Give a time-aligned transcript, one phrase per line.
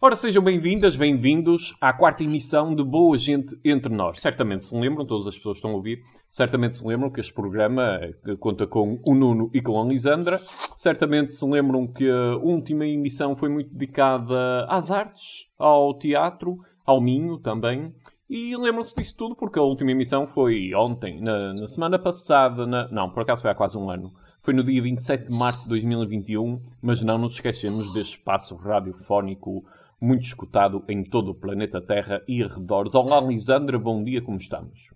[0.00, 4.20] Ora, sejam bem-vindas, bem-vindos à quarta emissão de Boa Gente Entre Nós.
[4.20, 7.32] Certamente se lembram, todas as pessoas que estão a ouvir, certamente se lembram que este
[7.34, 10.40] programa eh, conta com o Nuno e com a Lisandra.
[10.76, 17.00] Certamente se lembram que a última emissão foi muito dedicada às artes, ao teatro, ao
[17.00, 17.92] Minho também.
[18.30, 22.86] E lembram-se disso tudo porque a última emissão foi ontem, na, na semana passada, na...
[22.92, 24.12] não, por acaso foi há quase um ano.
[24.42, 29.64] Foi no dia 27 de março de 2021, mas não nos esquecemos deste espaço radiofónico
[30.00, 32.94] muito escutado em todo o planeta Terra e arredores.
[32.94, 34.94] Olá, Lisandra, bom dia, como estamos?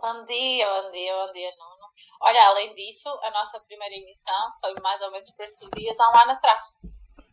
[0.00, 1.76] Bom dia, bom dia, bom dia, Nuno.
[2.20, 6.08] Olha, além disso, a nossa primeira emissão foi mais ou menos por estes dias há
[6.10, 6.76] um ano atrás.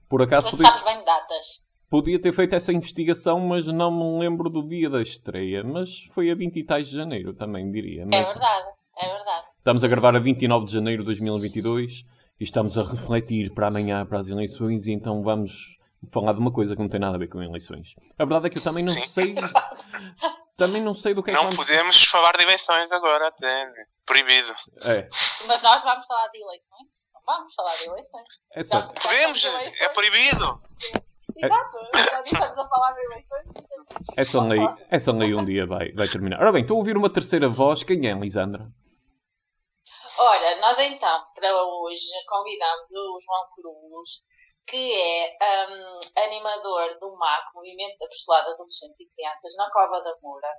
[0.09, 0.66] Por acaso podia...
[0.66, 1.63] sabes bem datas.
[1.90, 5.63] Podia ter feito essa investigação, mas não me lembro do dia da estreia.
[5.63, 8.05] Mas foi a 20 e tais de janeiro, também diria.
[8.05, 8.16] Mas...
[8.16, 9.48] É verdade, é verdade.
[9.58, 12.04] Estamos a gravar a 29 de janeiro de 2022
[12.40, 15.77] e estamos a refletir para amanhã, para as eleições, e então vamos
[16.12, 17.96] falar de uma coisa que não tem nada a ver com eleições.
[18.18, 19.07] A verdade é que eu também não Sim.
[19.07, 19.35] sei.
[20.57, 23.71] também não sei do que é Não que podemos falar de eleições agora, até.
[24.05, 24.54] Proibido.
[24.84, 25.07] É.
[25.48, 26.87] Mas nós vamos falar de eleições?
[27.26, 28.27] Vamos falar de eleições.
[28.54, 28.81] É só...
[28.81, 29.46] Podemos,
[29.79, 30.62] é proibido.
[31.37, 31.77] Exato,
[32.26, 33.48] estamos a falar de eleições.
[34.18, 34.59] Essa lei,
[34.90, 36.40] essa lei um dia vai, vai terminar.
[36.40, 37.84] Ora bem, estou a ouvir uma terceira voz.
[37.84, 38.68] Quem é, Lisandra?
[40.20, 44.21] Ora, nós então, para hoje, convidamos o João Cruz,
[44.67, 50.01] que é um, animador do MAC, Movimento de Apostolado de Adolescentes e Crianças, na Cova
[50.01, 50.49] da Moura.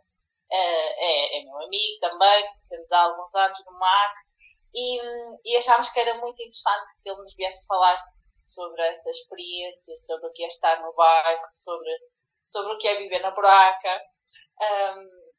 [0.53, 4.15] Uh, é, é, meu amigo também, conhecemos há alguns anos no MAC,
[4.75, 7.99] e, um, e achámos que era muito interessante que ele nos viesse falar
[8.41, 11.91] sobre essa experiência, sobre o que é estar no bairro, sobre,
[12.45, 14.03] sobre o que é viver na buraca.
[14.61, 15.33] Um,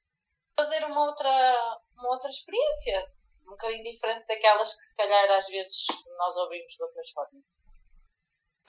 [0.58, 3.12] fazer uma outra, uma outra experiência,
[3.46, 5.86] um bocadinho diferente daquelas que se calhar às vezes
[6.18, 7.44] nós ouvimos de outras formas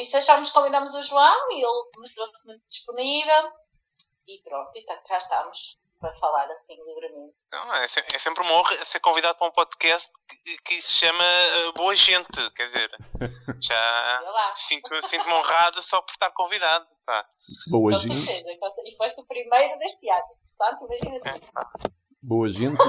[0.00, 3.52] isso achámos, convidamos o João e ele mostrou-se muito disponível
[4.27, 7.34] e pronto, e tá, cá estamos para falar assim livremente.
[7.51, 11.24] Não, é, é, sempre uma honra ser convidado para um podcast que, que se chama
[11.24, 12.90] uh, Boa Gente, quer dizer,
[13.61, 16.86] já sinto-me sinto honrado só por estar convidado.
[17.05, 17.27] Pá.
[17.70, 18.27] Boa Com Gente.
[18.27, 18.52] Certeza,
[18.85, 20.27] e foste o primeiro deste ano,
[20.58, 22.83] portanto imagina é boa gente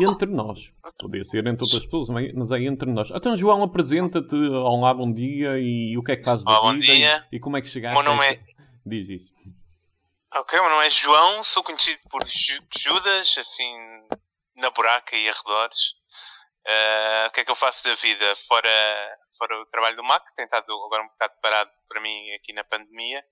[0.00, 0.72] entre nós.
[0.98, 3.10] Podia ser entre outras pessoas, mas é entre nós.
[3.10, 4.36] Então, João, apresenta-te.
[4.36, 5.58] Olá, bom dia.
[5.58, 7.26] E o que é que fazes Olá, bom dia.
[7.32, 8.02] E, e, como é que chegaste?
[8.02, 8.40] Meu nome é...
[8.84, 9.32] Diz isso.
[10.34, 11.42] Ok, meu nome é João.
[11.42, 13.76] Sou conhecido por Judas, assim,
[14.56, 15.94] na buraca e arredores.
[16.66, 18.36] Uh, o que é que eu faço da vida?
[18.46, 18.68] Fora,
[19.38, 22.52] fora o trabalho do MAC, que tem estado agora um bocado parado para mim aqui
[22.52, 23.24] na pandemia.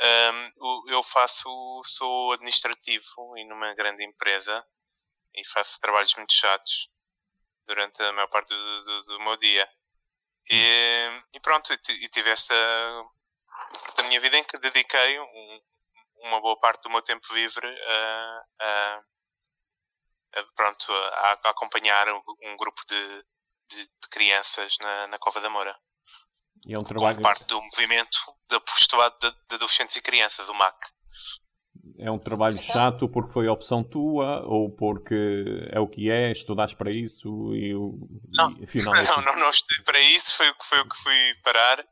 [0.00, 1.48] Um, eu faço,
[1.84, 4.64] sou administrativo e numa grande empresa
[5.34, 6.88] e faço trabalhos muito chatos
[7.66, 9.68] durante a maior parte do, do, do meu dia.
[10.50, 12.54] E, e pronto, e tive esta
[13.96, 15.60] da minha vida em que dediquei um,
[16.22, 19.02] uma boa parte do meu tempo livre a, a,
[20.36, 23.24] a pronto, a, a, acompanhar um grupo de,
[23.68, 25.76] de, de crianças na, na Cova da Moura.
[26.66, 27.16] E é um trabalho...
[27.16, 30.76] Como parte do movimento de apostolado de, de adolescentes e crianças, o MAC.
[31.98, 36.76] É um trabalho chato porque foi opção tua ou porque é o que é, estudaste
[36.76, 37.72] para isso e,
[38.30, 38.94] não, e afinal...
[38.94, 41.84] É não, não, não estudei para isso, foi, foi o que fui parar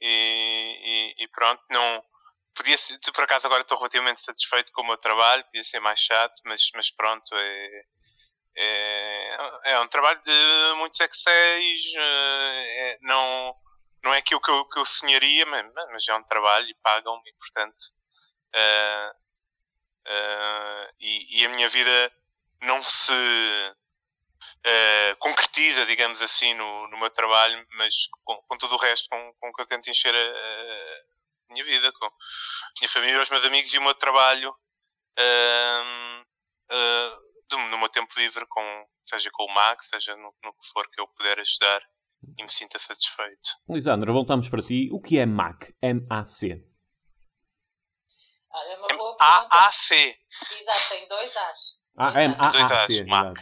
[0.00, 2.02] e, e, e pronto, não...
[2.54, 6.00] Podia ser, por acaso agora estou relativamente satisfeito com o meu trabalho, podia ser mais
[6.00, 7.84] chato, mas, mas pronto, é,
[8.56, 13.54] é, é um trabalho de muitos Exceis, é, não
[14.02, 17.28] não é aquilo que eu, que eu sonharia, mas, mas é um trabalho e pagam-me,
[17.28, 17.76] e portanto.
[18.54, 19.10] Uh,
[20.08, 22.12] uh, e, e, a minha vida
[22.62, 23.76] não se uh,
[25.18, 29.52] concretiza, digamos assim, no, no meu trabalho, mas com, com tudo o resto com, com
[29.52, 32.10] que eu tento encher a, a, minha vida, com a
[32.80, 34.54] minha família, os meus amigos e o meu trabalho.
[37.48, 40.88] Do, no meu tempo livre, com, seja com o MAC, seja no, no que for
[40.88, 41.82] que eu puder ajudar
[42.38, 43.50] e me sinta satisfeito.
[43.68, 44.88] Lisandra, voltamos para ti.
[44.92, 45.74] O que é MAC?
[45.82, 46.64] M-A-C.
[48.52, 50.18] Olha, uma boa A-A-C.
[50.60, 51.78] Exato, tem dois A's.
[51.96, 53.04] Ah, M-A-A-C.
[53.04, 53.40] MAC.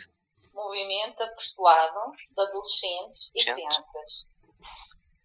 [0.52, 4.28] Movimento Apostolado de Adolescentes e Crianças.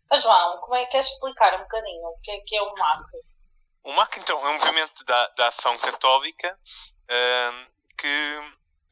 [0.09, 2.73] Mas João, como é que queres explicar um bocadinho o que é, que é o
[2.75, 3.11] MAC?
[3.83, 6.57] O MAC, então, é um movimento da, da ação católica
[7.09, 8.37] uh, que,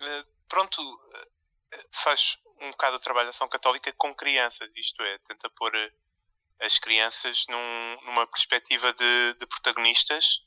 [0.02, 5.18] uh, pronto, uh, faz um bocado o trabalho da ação católica com crianças, isto é,
[5.28, 5.92] tenta pôr eh,
[6.62, 10.44] as crianças num, numa perspectiva de, de protagonistas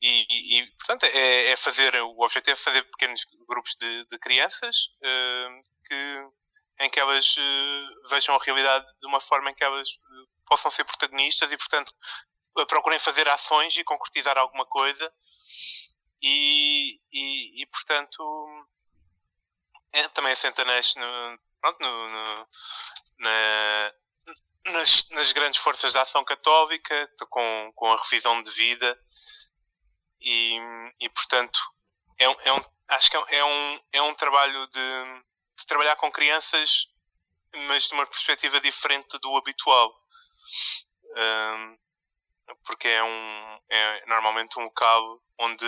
[0.00, 4.86] e, e, portanto é, é, fazer o objetivo é fazer pequenos grupos de, de crianças
[4.98, 6.28] uh, que
[6.80, 9.88] em que elas uh, vejam a realidade de uma forma em que elas
[10.46, 11.92] possam ser protagonistas e portanto
[12.68, 15.12] procurem fazer ações e concretizar alguma coisa
[16.22, 18.22] e, e, e portanto
[19.92, 22.48] é, também assenta no, pronto, no, no,
[23.18, 23.92] na,
[24.66, 28.98] nas, nas, grandes forças da ação católica, com, com a revisão de vida
[30.20, 30.56] e,
[31.00, 31.60] e portanto
[32.18, 35.22] é, é um, acho que é, é um, é um trabalho de,
[35.58, 36.92] de trabalhar com crianças
[37.54, 39.94] mas de uma perspectiva diferente do habitual.
[41.16, 41.78] Um,
[42.64, 45.64] porque é um é normalmente um local onde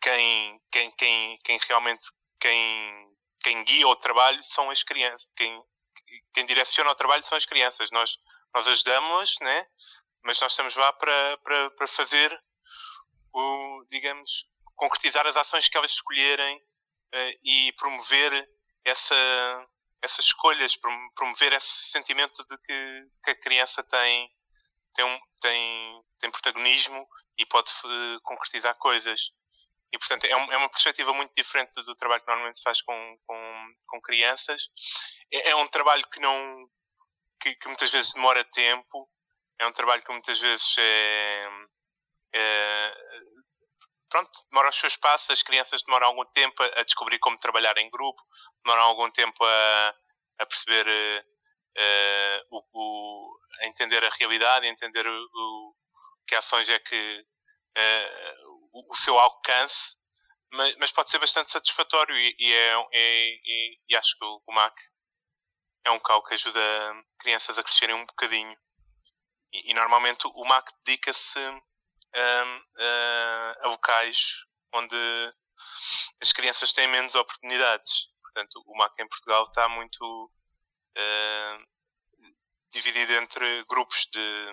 [0.00, 2.10] quem, quem, quem, quem realmente
[2.40, 5.32] quem, quem guia o trabalho são as crianças.
[5.36, 5.62] Quem,
[6.34, 7.90] quem direciona o trabalho são as crianças.
[7.90, 8.16] Nós,
[8.54, 9.66] nós ajudamos-las, né?
[10.22, 12.38] mas nós estamos lá para, para, para fazer
[13.32, 14.46] o, digamos,
[14.76, 18.48] concretizar as ações que elas escolherem uh, e promover
[18.84, 19.68] essa,
[20.02, 20.76] essas escolhas,
[21.14, 24.30] promover esse sentimento de que, que a criança tem,
[24.94, 27.06] tem, tem, tem protagonismo
[27.38, 29.32] e pode uh, concretizar coisas.
[29.92, 33.18] E, portanto, é, é, uma perspectiva muito diferente do, trabalho que normalmente se faz com,
[33.26, 34.68] com, com crianças.
[35.32, 36.68] É, é, um trabalho que não
[37.40, 39.08] que, que, muitas vezes demora tempo,
[39.58, 41.48] é um trabalho que muitas vezes é,
[42.34, 42.92] é
[44.10, 47.88] pronto, demora o seu espaço, as crianças demoram algum tempo a, descobrir como trabalhar em
[47.88, 48.22] grupo,
[48.64, 49.94] demoram algum tempo a,
[50.40, 50.86] a perceber
[51.78, 55.74] uh, o, o, a entender a realidade, a entender o, o
[56.26, 57.24] que ações é que
[57.78, 58.39] uh,
[58.72, 59.98] o, seu alcance,
[60.52, 64.52] mas, mas, pode ser bastante satisfatório e, e, é, é, e, e acho que o,
[64.52, 64.74] MAC
[65.84, 66.60] é um cal que ajuda
[67.18, 68.56] crianças a crescerem um bocadinho.
[69.52, 71.38] E, normalmente o MAC dedica-se
[73.62, 75.34] a locais onde
[76.20, 78.08] as crianças têm menos oportunidades.
[78.22, 80.30] Portanto, o MAC em Portugal está muito
[80.96, 81.66] uh,
[82.70, 84.50] dividido entre grupos de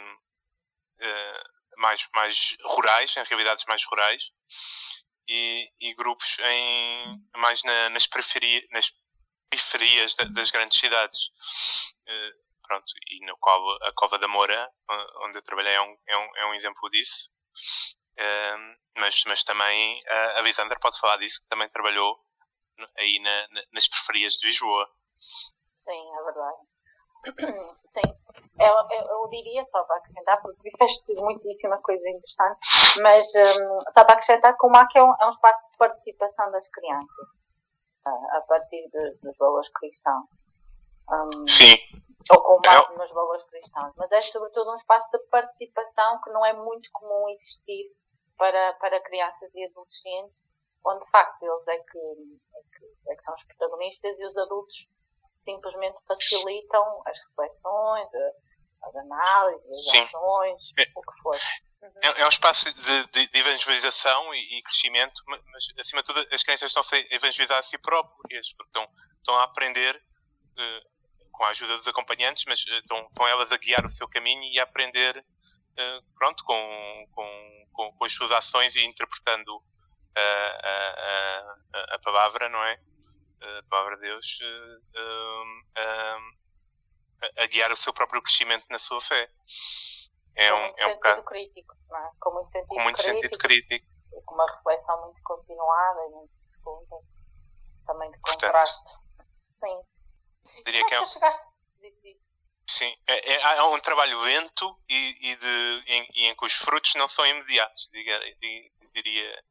[1.01, 4.31] uh, mais, mais rurais, em realidades mais rurais,
[5.27, 8.91] e, e grupos em, mais na, nas, periferia, nas
[9.49, 11.27] periferias das grandes cidades.
[12.07, 14.69] Uh, pronto, e no qual a Cova da Moura,
[15.23, 17.29] onde eu trabalhei, é um, é um, é um exemplo disso.
[18.19, 19.99] Uh, mas, mas também
[20.35, 22.19] a Lisandra pode falar disso, que também trabalhou
[22.97, 24.89] aí na, na, nas periferias de Lisboa.
[25.73, 26.57] Sim, é verdade.
[27.87, 28.01] Sim,
[28.59, 32.59] eu, eu, eu, diria só para acrescentar, porque disseste muitíssima coisa interessante,
[33.01, 36.51] mas um, só para acrescentar que o MAC é um, é um espaço de participação
[36.51, 37.27] das crianças,
[38.07, 40.25] uh, a partir de, dos valores cristãos.
[41.09, 41.77] Um, Sim
[42.31, 42.97] ou com base é.
[42.97, 47.29] nos valores cristãos, mas é sobretudo um espaço de participação que não é muito comum
[47.29, 47.89] existir
[48.37, 50.41] para, para crianças e adolescentes,
[50.85, 54.37] onde de facto eles é que, é que, é que são os protagonistas e os
[54.37, 54.89] adultos
[55.27, 58.09] simplesmente facilitam as reflexões,
[58.83, 59.99] as análises, as Sim.
[59.99, 60.85] ações, é.
[60.95, 61.39] o que for.
[61.81, 61.91] Uhum.
[62.01, 66.27] É, é, um espaço de, de, de evangelização e, e, crescimento, mas acima de tudo
[66.33, 71.43] as crianças estão a evangelizar a si próprias, porque estão, estão a aprender uh, com
[71.43, 74.59] a ajuda dos acompanhantes, mas uh, estão, estão elas a guiar o seu caminho e
[74.59, 79.61] a aprender, uh, pronto, com, com, com, com, as suas ações e interpretando
[80.15, 82.79] a, a, a, a palavra, não é?
[83.41, 84.39] A palavra de Deus
[85.75, 86.17] a,
[87.43, 89.29] a, guiar o seu próprio crescimento na sua fé.
[90.35, 92.11] É com um, muito é um sentido bocado, crítico, não é?
[92.19, 93.87] Com muito sentido, com muito crítico, sentido crítico.
[94.13, 96.95] E com uma reflexão muito continuada e muito profunda.
[97.85, 98.93] Também de contraste.
[98.93, 99.97] Portanto, Sim
[100.65, 101.05] diria que é.
[101.05, 101.45] Chegaste...
[101.81, 102.17] Diz, diz.
[102.69, 106.95] Sim, é, é, é, um trabalho lento e, e de, em, em, que os frutos
[106.95, 108.19] não são imediatos, diria.
[108.93, 109.43] diria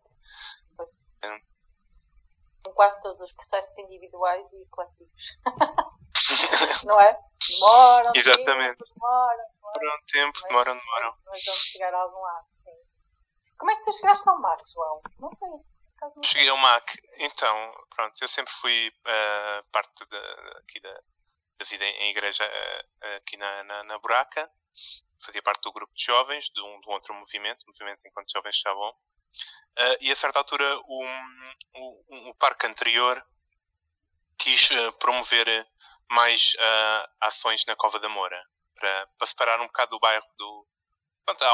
[2.67, 5.39] Com quase todos os processos individuais e coletivos.
[6.85, 7.17] não é?
[7.49, 8.79] Demoram, Exatamente.
[8.79, 9.95] Tempo, demoram, demoram.
[9.95, 11.17] um tempo, mas, demoram, demoram.
[11.27, 12.77] Mas, vamos chegar a algum lado, sim.
[13.57, 15.01] Como é que tu chegaste ao mar, João?
[15.21, 15.49] Não sei.
[16.25, 20.17] Cheguei ao MAC, então, pronto, eu sempre fui uh, parte de,
[20.59, 24.51] aqui da, da, vida em igreja uh, aqui na, na, na, Buraca,
[25.25, 28.57] fazia parte do grupo de jovens, de um, de um outro movimento, movimento enquanto jovens
[28.57, 28.95] estavam,
[29.79, 31.05] uh, e a certa altura o,
[31.75, 33.25] o, o parque anterior
[34.39, 34.69] quis
[35.01, 35.67] promover
[36.11, 36.55] mais
[37.21, 38.41] ações na Cova da Moura,
[38.75, 40.67] para, para separar um bocado do bairro do,
[41.27, 41.45] Pronto,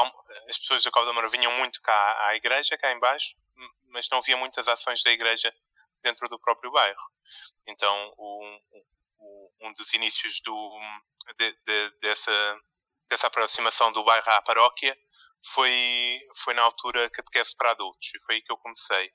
[0.47, 3.35] as pessoas da Cova da Moura vinham muito cá à igreja, cá embaixo,
[3.87, 5.51] mas não havia muitas ações da igreja
[6.03, 7.01] dentro do próprio bairro.
[7.67, 8.61] Então, um,
[9.61, 10.79] um dos inícios do,
[11.39, 12.61] de, de, dessa,
[13.09, 14.95] dessa aproximação do bairro à paróquia
[15.45, 19.07] foi, foi na altura catequese para adultos, e foi aí que eu comecei.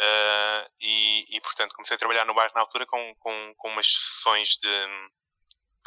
[0.00, 3.86] Uh, e, e, portanto, comecei a trabalhar no bairro na altura com, com, com umas
[3.86, 4.86] sessões de,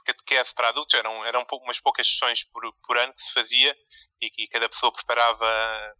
[0.05, 3.75] catequese para adultos, eram, eram umas poucas sessões por, por ano que se fazia
[4.21, 5.45] e, e cada pessoa preparava,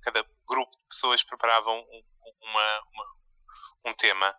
[0.04, 2.04] cada grupo de pessoas preparava um,
[2.42, 3.06] uma, uma,
[3.88, 4.38] um tema.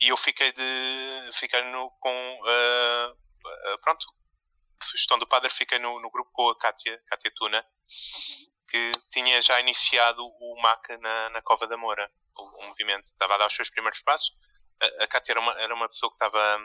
[0.00, 4.06] E eu fiquei de fiquei no, com uh, pronto,
[4.84, 7.64] sugestão do padre, fiquei no, no grupo com a Kátia, Kátia Tuna,
[8.68, 13.04] que tinha já iniciado o MAC na, na Cova da Moura, o, o movimento.
[13.04, 14.36] Estava a dar os seus primeiros passos.
[14.80, 16.58] A, a Kátia era uma, era uma pessoa que estava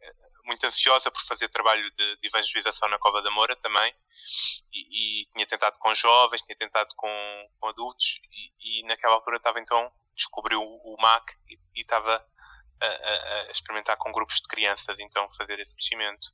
[0.00, 0.14] eh,
[0.44, 3.94] muito ansiosa por fazer trabalho de, de evangelização na Cova da Moura também
[4.72, 9.36] e, e, tinha tentado com jovens, tinha tentado com, com adultos e, e, naquela altura
[9.36, 12.24] estava então descobriu o, o MAC e, e estava
[12.86, 16.28] a, a, experimentar com grupos de crianças então fazer esse crescimento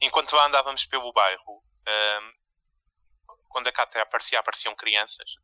[0.00, 2.32] enquanto lá andávamos pelo bairro um,
[3.48, 5.36] quando a Cátia aparecia apareciam crianças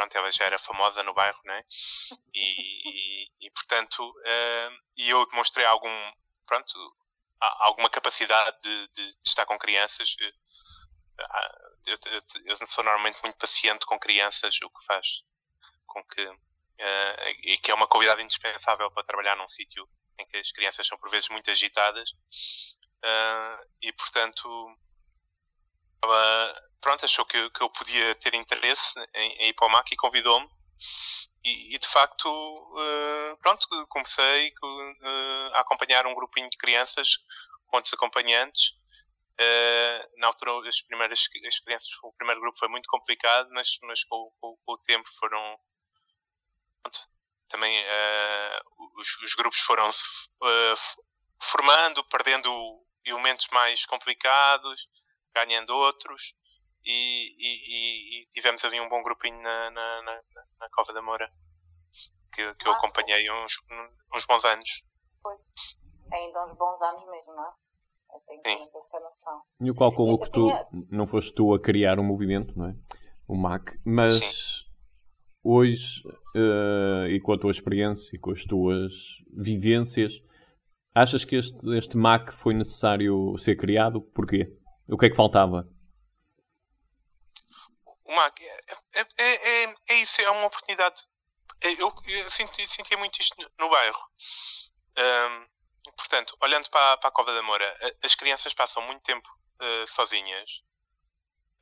[0.00, 1.62] pronto, ela já era famosa no bairro, né?
[2.32, 6.12] E, e, e portanto, uh, e eu demonstrei algum,
[6.46, 6.72] pronto,
[7.40, 10.14] alguma capacidade de, de, de estar com crianças.
[11.86, 15.22] Eu, eu, eu, sou normalmente muito paciente com crianças, o que faz
[15.86, 16.26] com que
[16.80, 20.86] uh, e que é uma qualidade indispensável para trabalhar num sítio em que as crianças
[20.86, 24.76] são por vezes muito agitadas uh, e portanto
[26.80, 29.96] pronto, achou que, que eu podia ter interesse em, em ir para o MAC e
[29.96, 30.48] convidou-me.
[31.44, 34.52] E, e, de facto, uh, pronto, comecei
[35.54, 37.18] a acompanhar um grupinho de crianças
[37.66, 38.72] com outros acompanhantes.
[39.40, 44.04] Uh, na altura, as primeiras as crianças, o primeiro grupo foi muito complicado, mas, mas
[44.04, 45.58] com, com, com o tempo foram.
[46.82, 46.98] Pronto,
[47.48, 47.84] também
[48.96, 50.28] os, os, grupos foram se
[51.42, 52.50] formando, perdendo
[53.04, 54.88] elementos mais complicados,
[55.34, 56.34] ganhando outros
[56.84, 60.22] e, e, e, tivemos ali um bom grupinho na, na, na,
[60.58, 61.30] na Cova da Moura
[62.32, 63.52] que, que ah, eu acompanhei uns,
[64.14, 64.82] uns bons anos.
[65.22, 65.40] Pois,
[66.12, 67.52] ainda uns bons anos mesmo, não é?
[68.12, 68.70] Eu tenho Sim.
[68.76, 69.42] essa noção.
[69.60, 70.66] E o qual com o que tu tinha...
[70.90, 72.74] não foste tu a criar o um movimento, não é?
[73.28, 74.66] O MAC, mas Sim.
[75.44, 76.02] hoje,
[76.36, 78.92] uh, e com a tua experiência e com as tuas
[79.36, 80.12] vivências,
[80.94, 84.00] achas que este, este MAC foi necessário ser criado?
[84.00, 84.52] Porquê?
[84.88, 85.68] O que é que faltava?
[88.10, 91.02] uma, é, é, é, é, isso, é uma oportunidade.
[91.62, 94.00] Eu, eu senti, sentia muito isto no bairro.
[94.98, 95.46] Um,
[95.96, 99.28] portanto, olhando para, para, a Cova da Moura, as crianças passam muito tempo
[99.62, 100.62] uh, sozinhas,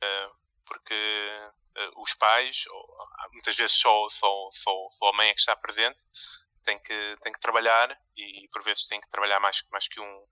[0.03, 0.35] uh,
[0.65, 0.95] porque
[1.97, 2.65] os pais,
[3.33, 6.05] muitas vezes só, só, só, só a mãe é que está presente,
[6.63, 10.25] tem que, tem que trabalhar e por vezes tem que trabalhar mais, mais que, um,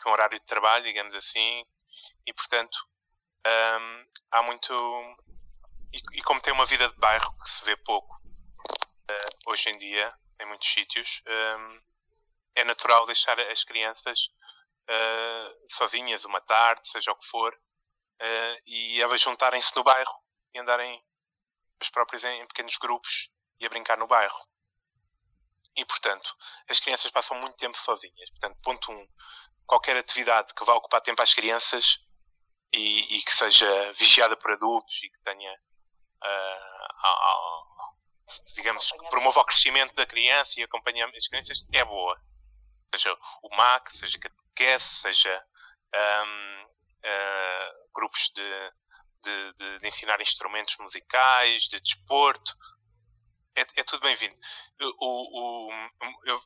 [0.00, 1.64] que um horário de trabalho, digamos assim,
[2.26, 2.76] e portanto
[3.46, 4.74] um, há muito
[5.92, 9.78] e, e, como tem uma vida de bairro que se vê pouco uh, hoje em
[9.78, 11.80] dia, em muitos sítios, um,
[12.56, 14.28] é natural deixar as crianças
[14.90, 20.25] uh, sozinhas uma tarde, seja o que for, uh, e elas juntarem-se no bairro
[20.56, 21.04] e andarem
[21.80, 24.38] as próprias em, pequenos grupos e a brincar no bairro.
[25.76, 26.34] E, portanto,
[26.68, 28.30] as crianças passam muito tempo sozinhas.
[28.30, 29.08] Portanto, ponto um,
[29.66, 31.98] qualquer atividade que vá ocupar tempo às crianças
[32.72, 36.76] e, e que seja vigiada por adultos e que tenha uh,
[38.54, 42.20] digamos, que promova o crescimento da criança e acompanha as crianças, é boa.
[42.94, 45.44] Seja o MAC, seja catequese, seja
[45.94, 46.68] um, uh,
[47.04, 48.72] ah, grupos de,
[49.26, 52.54] de, de, de, ensinar instrumentos musicais, de desporto,
[53.56, 54.34] é, é tudo bem-vindo.
[55.00, 55.72] O, o,
[56.24, 56.40] eu,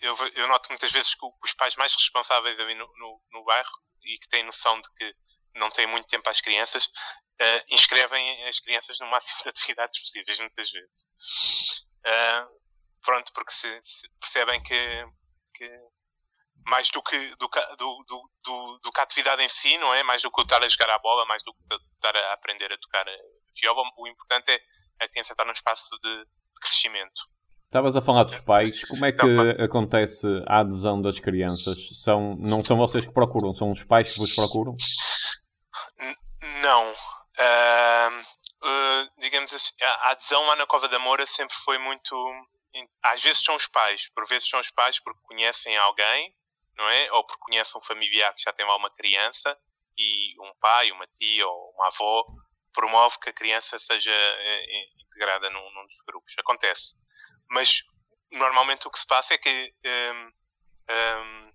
[0.00, 3.70] eu, eu, noto muitas vezes que os pais mais responsáveis ali no, no, no bairro
[4.04, 5.14] e que têm noção de que
[5.54, 10.40] não têm muito tempo às crianças, uh, inscrevem as crianças no máximo de atividades possíveis,
[10.40, 11.06] muitas vezes.
[12.06, 12.60] Uh,
[13.02, 15.06] pronto, porque se, se percebem que,
[15.54, 15.68] que,
[16.66, 18.04] mais do que, do, do,
[18.42, 20.02] do, do, que a atividade em si, não é?
[20.02, 21.60] Mais do que estar a jogar a bola, mais do que
[21.94, 23.04] estar a aprender a tocar
[23.60, 27.34] viola, o importante é a criança estar num espaço de, de crescimento.
[27.74, 31.76] Estavas a falar dos pais, como é que então, acontece a adesão das crianças?
[32.04, 34.76] São, não são vocês que procuram, são os pais que vos procuram?
[36.62, 36.92] Não.
[36.92, 38.20] Uh,
[38.62, 42.14] uh, digamos assim, a adesão lá na Cova da Moura sempre foi muito.
[43.02, 46.32] Às vezes são os pais, por vezes são os pais porque conhecem alguém,
[46.76, 47.12] não é?
[47.12, 49.56] Ou porque conhecem um familiar que já tem lá uma criança
[49.96, 52.24] e um pai, uma tia ou uma avó
[52.72, 56.34] promove que a criança seja eh, integrada num, num dos grupos.
[56.38, 56.96] Acontece.
[57.48, 57.82] Mas
[58.32, 60.32] normalmente o que se passa é que um,
[60.90, 61.52] um,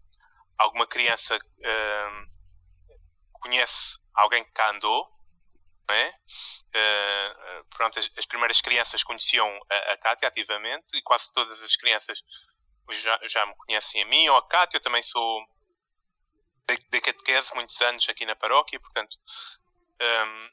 [0.57, 2.25] alguma criança um,
[3.33, 5.19] conhece alguém que cá andou
[5.93, 6.09] é?
[6.09, 12.21] Uh, pronto, as, as, primeiras crianças conheciam a, a ativamente e quase todas as crianças
[12.97, 14.77] já, já me conhecem a mim ou a Cátia.
[14.77, 15.45] Eu também sou
[16.67, 19.17] da catequese muitos anos aqui na paróquia, portanto,
[20.01, 20.49] um,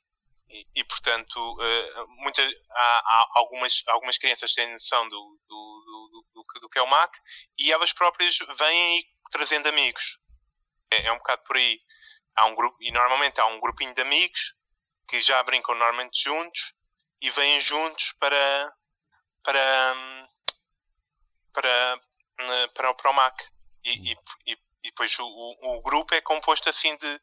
[0.48, 6.26] e, e, portanto, uh, muitas, há, há, algumas, algumas crianças têm noção do, do, do,
[6.34, 7.18] do, do que é o MAC
[7.58, 10.18] e elas próprias vêm trazendo amigos.
[10.90, 11.80] É, é, um bocado por aí.
[12.36, 14.54] Há um grupo, e normalmente há um grupinho de amigos
[15.08, 16.74] que já brincam normalmente juntos
[17.20, 18.72] e vêm juntos para
[19.42, 20.26] para
[21.52, 22.00] para,
[22.74, 23.44] para, para o MAC.
[23.84, 24.16] E, e,
[24.46, 27.20] e, depois o, o, o, grupo é composto assim de,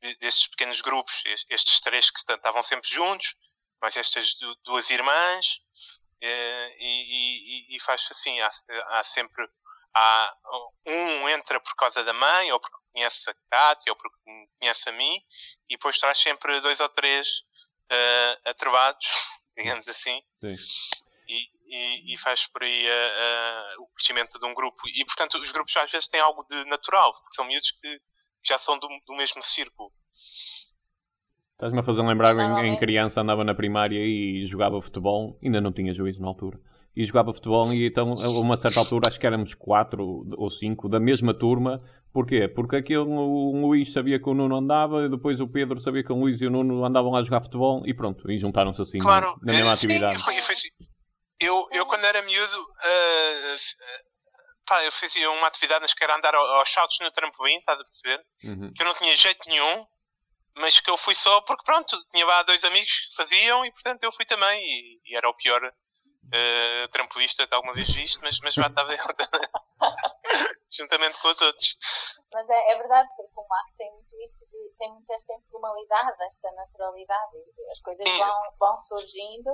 [0.00, 3.34] de, destes pequenos grupos, estes três que estavam sempre juntos,
[3.80, 4.34] mais estas
[4.64, 5.60] duas irmãs,
[6.20, 8.50] eh, e, e, e faz assim, há,
[8.88, 9.46] há sempre
[9.94, 10.34] há,
[10.86, 14.16] um entra por causa da mãe, ou porque conhece a Cátia, ou porque
[14.58, 15.22] conhece a mim,
[15.68, 17.40] e depois traz sempre dois ou três
[17.90, 19.06] uh, atrevados,
[19.56, 20.54] digamos assim, e,
[21.68, 24.80] e, e, faz por aí uh, uh, o crescimento de um grupo.
[24.86, 28.00] E, portanto, os grupos às vezes têm algo de natural, porque são miúdos que
[28.46, 29.92] já são do, do mesmo círculo.
[31.52, 35.72] Estás-me a fazer lembrar, em, em, criança andava na primária e jogava futebol, ainda não
[35.72, 36.58] tinha juízo na altura,
[36.94, 40.88] e jogava futebol e então a uma certa altura acho que éramos quatro ou cinco
[40.88, 41.82] da mesma turma.
[42.12, 42.48] Porquê?
[42.48, 46.12] Porque aquele, o Luís sabia que o Nuno andava, e depois o Pedro sabia que
[46.12, 48.98] o Luís e o Nuno andavam lá a jogar futebol e pronto, e juntaram-se assim
[48.98, 50.22] claro, na, mesma sim, atividade.
[50.22, 50.68] Foi, foi assim.
[51.40, 53.56] Eu, eu quando era miúdo, uh,
[54.66, 57.84] pá, eu fazia uma atividade nas que era andar aos saltos no trampolim, estás a
[57.84, 58.24] perceber?
[58.44, 58.72] Uhum.
[58.74, 59.86] Que eu não tinha jeito nenhum,
[60.56, 64.02] mas que eu fui só porque pronto, tinha lá dois amigos que faziam e portanto
[64.02, 68.38] eu fui também e, e era o pior uh, trampolista que alguma vez viste, mas,
[68.40, 68.98] mas já estava eu
[70.70, 71.76] juntamente com os outros.
[72.32, 76.22] Mas é, é verdade, porque o Marco tem muito isto, de, tem muito esta informalidade,
[76.24, 77.36] esta naturalidade,
[77.70, 79.50] as coisas vão, vão surgindo.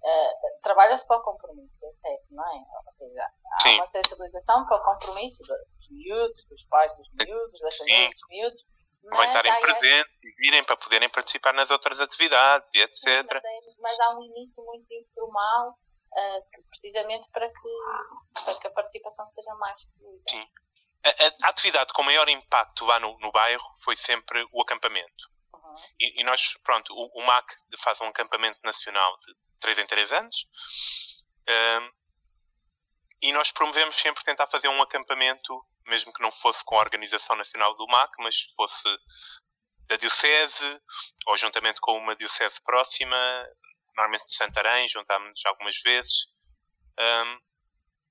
[0.00, 2.64] Uh, trabalha-se para o compromisso, é certo, não é?
[2.86, 3.74] Ou seja, há Sim.
[3.74, 8.66] uma sensibilização para o compromisso dos miúdos, dos pais dos miúdos, das famílias dos miúdos.
[9.04, 13.24] Mas estarem presentes e virem para poderem participar nas outras atividades e etc.
[13.32, 19.26] Mas, mas há um início muito informal uh, precisamente para que, para que a participação
[19.26, 20.22] seja mais fluida.
[20.28, 20.46] Sim.
[21.04, 25.30] A, a, atividade com maior impacto lá no, no bairro foi sempre o acampamento.
[26.00, 27.46] E, e, nós, pronto, o, o, MAC
[27.78, 30.46] faz um acampamento nacional de 3 em 3 anos.
[31.48, 31.92] Um,
[33.22, 37.36] e nós promovemos sempre tentar fazer um acampamento, mesmo que não fosse com a Organização
[37.36, 38.88] Nacional do MAC, mas fosse
[39.88, 40.80] da Diocese,
[41.26, 43.16] ou juntamente com uma Diocese próxima,
[43.96, 46.26] normalmente de Santarém, juntámos-nos algumas vezes,
[47.00, 47.40] um,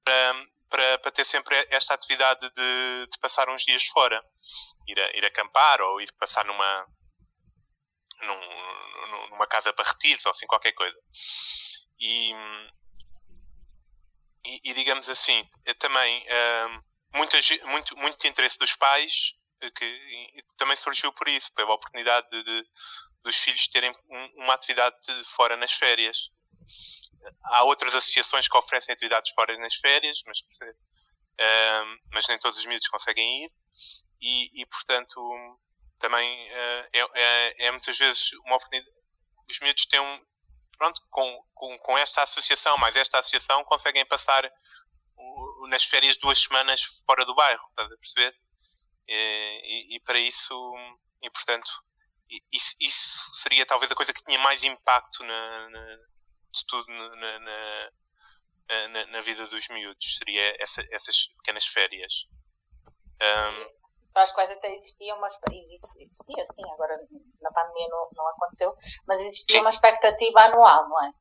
[0.04, 4.22] para, para, para, ter sempre esta atividade de, de, passar uns dias fora,
[4.88, 6.88] ir, a, ir acampar ou ir passar numa,
[8.22, 10.98] num, numa casa para retiros ou assim qualquer coisa.
[12.00, 12.32] E,
[14.46, 15.48] e, e digamos assim,
[15.80, 16.82] também um,
[17.18, 19.34] muita, muito, muito interesse dos pais
[19.76, 22.68] que também surgiu por isso, pela oportunidade de, de
[23.24, 24.96] dos filhos terem um, uma atividade
[25.36, 26.30] fora nas férias.
[27.44, 32.66] Há outras associações que oferecem atividades fora nas férias, mas, uh, mas nem todos os
[32.66, 33.52] miúdos conseguem ir.
[34.22, 35.60] E, e portanto,
[36.00, 38.96] também uh, é, é, é, muitas vezes uma oportunidade.
[39.50, 40.26] Os miúdos têm um.
[40.78, 44.44] Pronto, com, com, com esta associação, mais esta associação, conseguem passar
[45.70, 48.36] nas férias duas semanas fora do bairro, estás a perceber?
[49.08, 49.16] E,
[49.64, 50.54] e, e para isso,
[51.24, 51.68] e portanto,
[52.52, 55.98] isso, isso, seria talvez a coisa que tinha mais impacto na, na
[56.58, 60.18] de tudo na, na, na, vida dos miúdos.
[60.18, 62.28] Seria essa, essas pequenas férias.
[63.22, 63.87] Um,
[64.18, 67.00] para as quais até existia uma existia sim, agora
[67.40, 68.76] na pandemia não, não aconteceu,
[69.08, 69.62] mas existia sim.
[69.62, 71.12] uma expectativa anual, não é?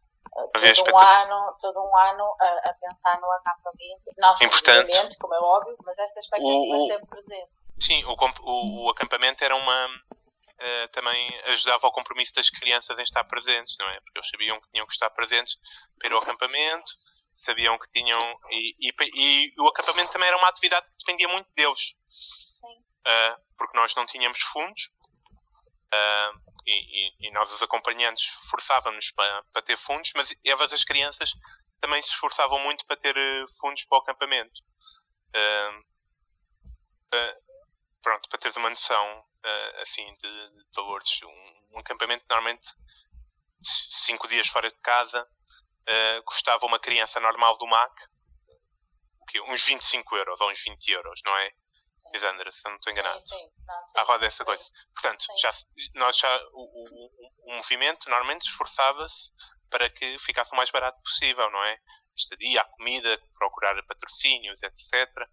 [0.74, 5.18] Todo um, ano, todo um ano a, a, pensar no acampamento, não Importante.
[5.18, 7.50] como é óbvio, mas esta expectativa o, o, sempre presente.
[7.78, 13.02] Sim, o, o, o acampamento era uma, uh, também ajudava ao compromisso das crianças em
[13.02, 14.00] estar presentes, não é?
[14.00, 15.56] Porque eles sabiam que tinham que estar presentes
[15.98, 16.92] para ir ao acampamento,
[17.36, 18.18] sabiam que tinham.
[18.50, 21.94] E, e, e o acampamento também era uma atividade que dependia muito deles.
[22.64, 24.90] Uh, porque nós não tínhamos fundos.
[25.94, 31.32] Uh, e, e, nós, os acompanhantes, esforçávamos para, para ter fundos, mas elas, as crianças,
[31.80, 33.14] também se esforçavam muito para ter
[33.60, 34.62] fundos para o acampamento.
[35.28, 35.84] Uh,
[38.02, 39.24] pronto, para teres uma noção,
[39.80, 41.22] assim, de, de valores.
[41.22, 42.68] Um, um, acampamento, normalmente,
[43.62, 47.92] cinco dias fora de casa, uh, custava uma criança normal do MAC
[49.48, 51.52] uns 25 euros ou uns 20 euros, não é?
[52.16, 53.20] Lisandra, se não estou enganado.
[53.20, 53.50] Sim, sim.
[53.66, 54.64] Não, sim, a roda sim, essa coisa.
[54.94, 55.50] Portanto, já,
[55.94, 59.32] nós já, o, o, o movimento normalmente esforçava-se
[59.70, 61.78] para que ficasse o mais barato possível, não é?
[62.16, 65.28] Estadia, a comida, procurar patrocínios, etc.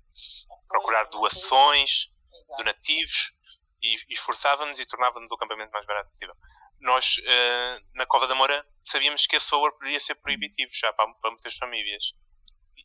[0.67, 2.09] Procurar doações,
[2.57, 3.33] donativos
[3.81, 6.35] e, esforçávamos e tornávamos o acampamento mais barato possível.
[6.79, 11.13] Nós, uh, na Cova da Moura, sabíamos que esse valor podia ser proibitivo já para,
[11.15, 12.13] para muitas famílias.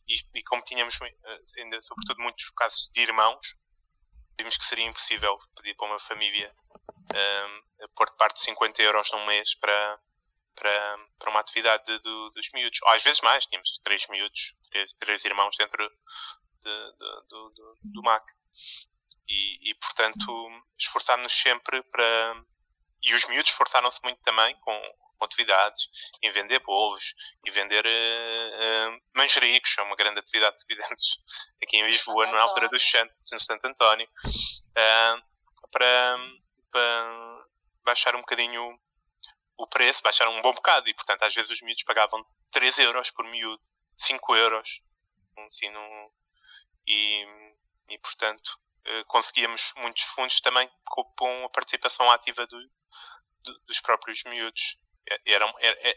[0.07, 1.07] E, e como tínhamos uh,
[1.57, 3.45] ainda, sobretudo, muitos casos de irmãos,
[4.39, 6.53] vimos que seria impossível pedir para uma família
[6.89, 9.99] uh, pôr de parte 50 euros num mês para,
[10.55, 12.79] para, para uma atividade de, de, dos miúdos.
[12.83, 15.89] Ou às vezes mais, tínhamos três miúdos, três, três irmãos dentro
[16.61, 16.91] de,
[17.29, 18.25] do, do, MAC.
[19.27, 22.43] E, e portanto, esforçámos-nos sempre para.
[23.03, 24.73] E os miúdos esforçaram-se muito também com
[25.25, 25.89] atividades,
[26.23, 27.13] em vender bolos
[27.45, 31.17] e vender uh, uh, manjericos, é uma grande atividade de evidentes
[31.61, 36.17] aqui em Lisboa, na altura do Santo, no Santo António, uh, para,
[36.71, 37.45] para
[37.83, 38.79] baixar um bocadinho
[39.57, 43.11] o preço, baixar um bom bocado, e portanto às vezes os miúdos pagavam 3 euros
[43.11, 43.61] por miúdo,
[43.97, 44.81] 5 euros,
[45.45, 46.11] assim, num,
[46.87, 47.25] e,
[47.89, 48.57] e portanto
[49.07, 52.57] conseguíamos muitos fundos também com a participação ativa do,
[53.67, 54.77] dos próprios miúdos.
[55.25, 55.53] Era,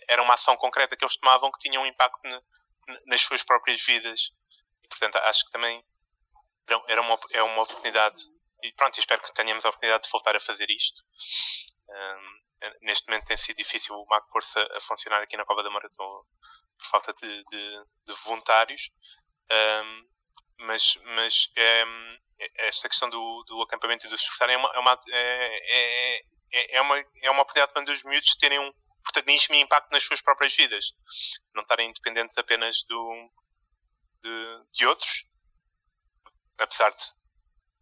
[0.09, 2.21] era, uma ação concreta que eles tomavam que tinha um impacto
[3.07, 4.33] nas suas próprias vidas.
[4.83, 5.85] E, portanto, acho que também
[6.89, 8.23] era uma, é uma oportunidade.
[8.63, 11.03] E pronto, espero que tenhamos a oportunidade de voltar a fazer isto.
[11.89, 12.43] Um,
[12.83, 16.25] neste momento tem sido difícil o MAC pôr-se a, funcionar aqui na Cova da Maratona
[16.79, 18.91] por falta de, de, de voluntários.
[19.51, 20.13] Um,
[20.61, 21.85] mas, mas é,
[22.41, 26.17] é, esta questão do, do acampamento e do surfar é uma, é, uma, é,
[26.53, 28.73] é, é, uma, é uma oportunidade para os miúdos terem um
[29.03, 30.95] protagonismo e impacto nas suas próprias vidas.
[31.55, 33.31] Não estarem independentes apenas do,
[34.21, 35.27] de, de outros,
[36.59, 37.03] apesar de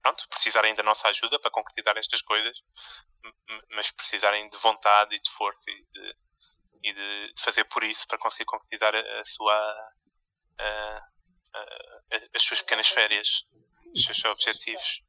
[0.03, 2.63] pronto, precisarem da nossa ajuda para concretizar estas coisas,
[3.71, 6.17] mas precisarem de vontade e de força e de,
[6.85, 9.93] e de, de fazer por isso para conseguir concretizar a, a sua.
[10.59, 11.11] A,
[12.35, 13.45] as suas pequenas férias,
[13.95, 15.03] os seus objetivos.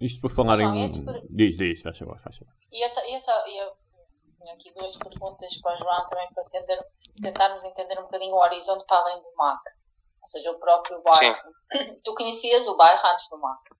[0.00, 0.90] Isto por falar em.
[1.30, 2.54] Diz, diz, faz favor, faz favor.
[2.70, 3.76] E essa, e essa, eu
[4.44, 6.86] tenho aqui duas perguntas para o João também para entender,
[7.22, 9.62] tentarmos entender um bocadinho o horizonte para além do MAC.
[10.20, 11.34] Ou seja, o próprio bairro.
[11.72, 12.00] Sim.
[12.04, 13.70] Tu conhecias o bairro antes do MAC?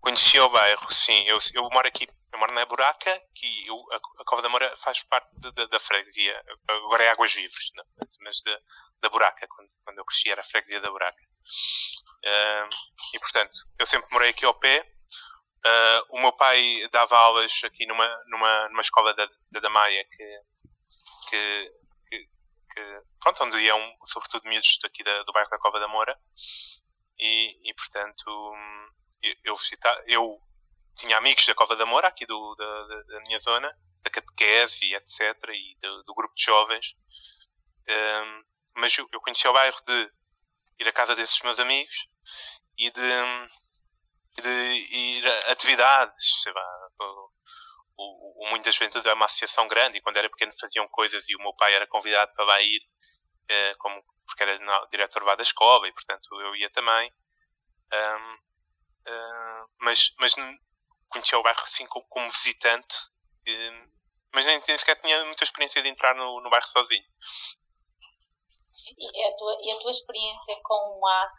[0.00, 1.22] Conhecia o bairro, sim.
[1.24, 4.74] Eu, eu moro aqui, eu moro na Buraca, que eu, a, a Cova da Moura
[4.76, 6.42] faz parte de, de, da freguesia.
[6.68, 7.84] Agora é Águas Vivres, não,
[8.20, 8.58] mas da,
[9.02, 11.22] da Buraca, quando, quando eu cresci era a freguesia da Buraca.
[12.24, 12.68] Uh,
[13.14, 14.91] e portanto, eu sempre morei aqui ao pé.
[15.64, 20.40] Uh, o meu pai dava aulas aqui numa, numa, numa escola da, da Damaia que,
[21.30, 21.72] que,
[22.08, 22.28] que,
[22.74, 26.18] que, pronto, onde iam sobretudo miúdos daqui da, do bairro da Cova da Moura.
[27.16, 28.52] E, e portanto,
[29.22, 29.56] eu, eu,
[30.06, 30.42] eu
[30.96, 33.72] tinha amigos da Cova da Moura, aqui do, da, da, minha zona,
[34.02, 36.96] da catequese etc, e do, do grupo de jovens.
[37.88, 38.44] Um,
[38.74, 40.12] mas eu, eu conhecia o bairro de
[40.80, 42.08] ir à casa desses meus amigos
[42.76, 43.00] e de,
[44.40, 46.88] de ir a atividades, sei lá,
[47.96, 51.36] o, o Muitas Juventude é uma associação grande e quando era pequeno faziam coisas e
[51.36, 52.80] o meu pai era convidado para lá ir,
[53.48, 57.12] eh, como, porque era diretor lá da escola e portanto eu ia também.
[57.92, 58.34] Um,
[59.10, 60.34] uh, mas, mas
[61.10, 62.96] conhecia o bairro assim como, como visitante,
[64.32, 67.04] mas nem, nem, sequer tinha muita experiência de entrar no, no bairro sozinho.
[68.98, 71.32] E a, tua, e a tua experiência com o MAC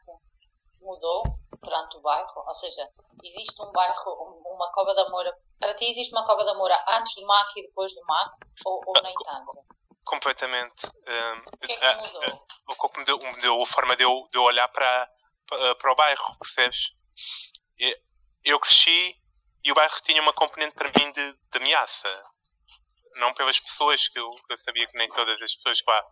[0.79, 1.23] mudou
[1.63, 2.43] durante o bairro?
[2.45, 2.89] Ou seja,
[3.23, 7.15] existe um bairro, uma Cova da Moura, para ti existe uma Cova da Moura antes
[7.15, 8.35] do MAC e depois do MAC?
[8.65, 9.65] Ou, ou nem tanto?
[10.05, 10.85] Completamente.
[10.87, 12.45] Um, o que é que mudou?
[12.67, 15.09] o que me deu, me deu a forma de eu, de eu olhar para,
[15.47, 16.93] para, para o bairro, percebes?
[18.43, 19.15] eu cresci
[19.63, 22.09] e o bairro tinha uma componente para mim de, de ameaça.
[23.15, 26.05] Não pelas pessoas, que eu, eu, sabia que nem todas as pessoas que lá,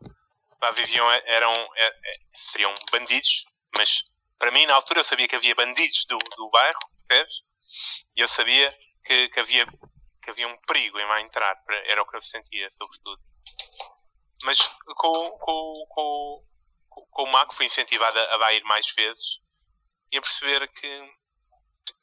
[0.61, 3.45] lá viviam eram, é, é, seriam bandidos,
[3.77, 4.03] mas
[4.41, 7.43] para mim, na altura, eu sabia que havia bandidos do, do bairro, percebes?
[8.17, 8.75] E eu sabia
[9.05, 9.67] que, que, havia,
[10.19, 13.21] que havia um perigo em lá entrar, era o que eu sentia, sobretudo.
[14.43, 16.43] Mas com, com, com,
[16.89, 19.39] com o Mac fui incentivado a, a ir mais vezes
[20.11, 21.13] e a perceber que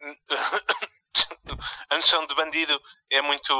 [1.90, 3.53] a noção de bandido é muito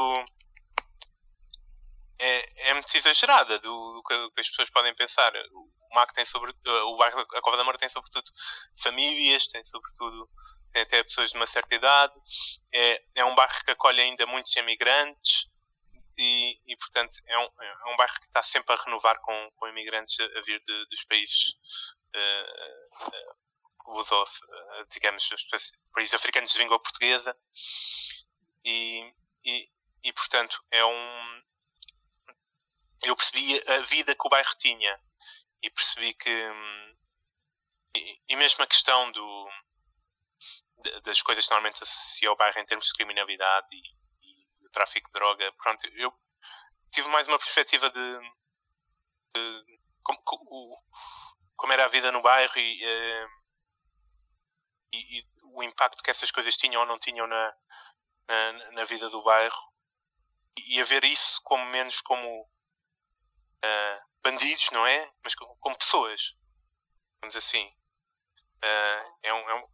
[2.17, 5.33] é, é muito exagerada do, do, que as pessoas podem pensar.
[6.07, 8.29] Tem sobre o bairro a Cova da Moura tem sobretudo
[8.81, 10.29] famílias, tem sobretudo
[10.71, 12.13] tem até pessoas de uma certa idade.
[12.73, 15.47] É, é um bairro que acolhe ainda muitos imigrantes
[16.17, 19.67] e, e portanto é um, é um bairro que está sempre a renovar com, com
[19.67, 21.53] imigrantes a, vir de, dos países
[22.15, 23.29] uh,
[23.89, 24.23] uh,
[24.73, 27.35] eh, digamos, os países africanos de língua portuguesa.
[28.63, 29.69] E, e,
[30.03, 31.43] e, portanto, é um.
[33.03, 34.99] Eu percebi a vida que o bairro tinha
[35.61, 36.51] e percebi que.
[37.95, 39.49] E, e mesmo a questão do,
[41.03, 43.81] das coisas que normalmente associa ao bairro em termos de criminalidade e,
[44.61, 45.51] e o tráfico de droga.
[45.53, 46.13] Pronto, eu
[46.91, 48.19] tive mais uma perspectiva de,
[49.35, 50.83] de como,
[51.55, 53.27] como, era a vida no bairro e, eh,
[54.93, 57.53] e, e, o impacto que essas coisas tinham ou não tinham na,
[58.27, 59.69] na, na vida do bairro
[60.57, 65.11] e a ver isso como menos como uh, bandidos, não é?
[65.23, 66.35] Mas como, pessoas.
[67.21, 67.65] Vamos assim.
[68.63, 69.67] Uh, é, um, é, um,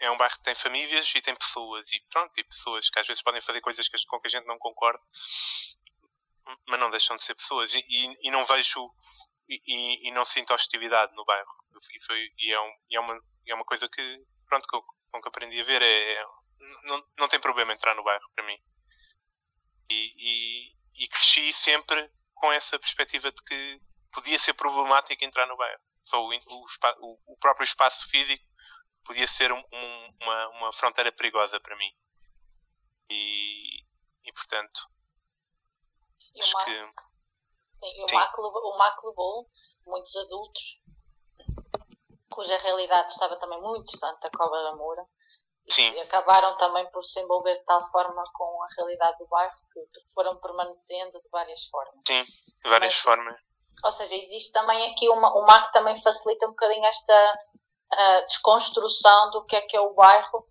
[0.00, 1.90] é um bairro que tem famílias e tem pessoas.
[1.92, 4.46] E pronto, e pessoas que às vezes podem fazer coisas que, com que a gente
[4.46, 5.02] não concorda,
[6.68, 7.74] mas não deixam de ser pessoas.
[7.74, 8.92] E, e, e não vejo
[9.48, 11.50] e, e, não sinto hostilidade no bairro.
[11.94, 14.78] E, foi, e, é, um, e é, uma, é uma coisa que, pronto, que
[15.10, 15.82] com que aprendi a ver.
[15.82, 16.24] É, é,
[16.84, 18.58] não, não tem problema entrar no bairro, para mim.
[19.90, 23.80] E, e, e cresci sempre com essa perspectiva de que
[24.12, 25.80] podia ser problemático entrar no bairro.
[26.02, 28.44] Só o, o, o próprio espaço físico
[29.04, 31.90] podia ser um, um, uma, uma fronteira perigosa para mim.
[33.10, 33.80] E,
[34.24, 34.88] e portanto,
[36.34, 36.70] e acho que.
[36.70, 39.46] Sim, o, MAC o
[39.86, 40.80] muitos adultos
[42.28, 45.04] cuja realidade estava também muito distante da Cova da Moura
[45.70, 45.90] Sim.
[45.92, 49.80] E acabaram também por se envolver de tal forma com a realidade do bairro que,
[50.14, 52.00] foram permanecendo de várias formas.
[52.06, 53.36] Sim, de várias Mas, formas.
[53.84, 57.38] Ou seja, existe também aqui uma, o MAC também facilita um bocadinho esta
[57.92, 60.48] uh, desconstrução do que é que é o bairro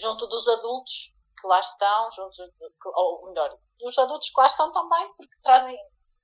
[0.00, 2.52] junto dos adultos que lá estão, junto,
[2.94, 5.76] ou melhor, dos adultos que lá estão também, porque trazem,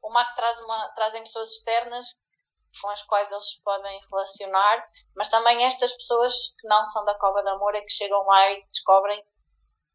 [0.02, 2.06] o MAC traz uma, trazem pessoas externas
[2.80, 7.14] com as quais eles se podem relacionar, mas também estas pessoas que não são da
[7.14, 9.24] Cova da Moura que chegam lá e descobrem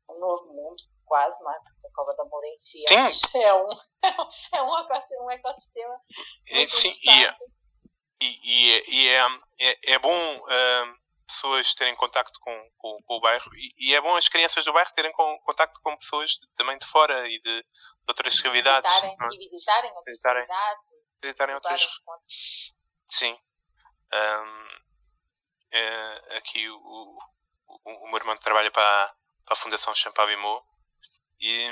[0.09, 1.59] um novo mundo, quase, não é?
[1.59, 3.69] Porque a Cova da Moura em si é, é um,
[4.53, 6.01] é um, ecossistema, um ecossistema
[6.51, 7.37] muito Sim, e, é,
[8.21, 9.27] e, e, é,
[9.59, 14.01] é, é bom uh, pessoas terem contacto com, com, com o bairro e, e, é
[14.01, 17.61] bom as crianças do bairro terem com, contacto com pessoas também de fora e de,
[17.61, 17.67] de
[18.07, 18.39] outras.
[18.39, 19.25] Visitarem, é?
[19.31, 20.47] E visitarem outras visitarem.
[21.23, 21.87] Visitarem outras.
[23.07, 23.37] Sim.
[24.13, 24.83] Um,
[25.71, 30.63] é, aqui o, o, o, meu irmão trabalha para, para a Fundação Champavimou
[31.39, 31.67] e,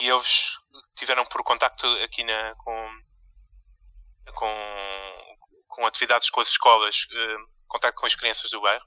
[0.00, 0.58] e eles
[0.96, 3.02] tiveram por contacto aqui na, com,
[4.34, 8.86] com, com atividades com as escolas, uh, contacto com as crianças do bairro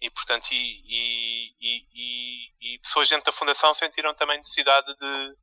[0.00, 5.36] e portanto e, e, e, e, pessoas dentro da fundação sentiram também necessidade de,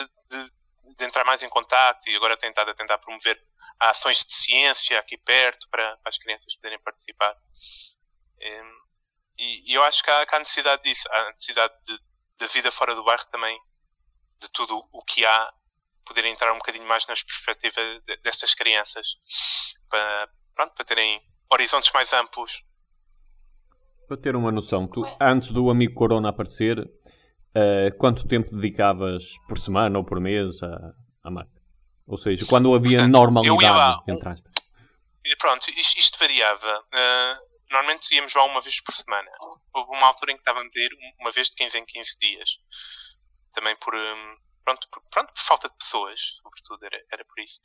[0.00, 0.59] de, de
[1.00, 3.40] entrar mais em contato e agora tem estado a tentar promover
[3.78, 7.34] ações de ciência aqui perto para, para as crianças poderem participar.
[9.38, 11.98] E, e eu acho que há, que há, necessidade disso, há necessidade de,
[12.38, 13.58] de vida fora do bairro também,
[14.38, 15.52] de tudo o que há,
[16.04, 19.16] poder entrar um bocadinho mais nas perspectivas destas crianças,
[19.88, 22.64] para, pronto, para terem horizontes mais amplos.
[24.06, 26.76] Para ter uma noção, tu, antes do amigo Corona aparecer,
[27.54, 31.60] uh, quanto tempo dedicavas por semana ou por mês à, à máquina?
[32.06, 34.52] Ou seja, quando havia Portanto, normalidade, entre aspas.
[35.38, 36.80] Pronto, isto, isto variava.
[36.80, 39.30] Uh, normalmente íamos lá uma vez por semana.
[39.72, 42.50] Houve uma altura em que estávamos a ir uma vez de 15 em 15 dias.
[43.52, 47.60] Também por, um, pronto, por, pronto, por falta de pessoas, sobretudo, era, era por isso.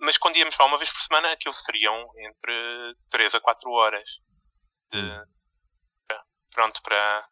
[0.00, 4.20] Mas quando íamos lá uma vez por semana, aquilo seriam entre 3 a 4 horas.
[4.92, 5.24] De, hum.
[6.52, 7.28] pronto, para,